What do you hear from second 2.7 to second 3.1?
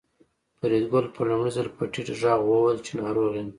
چې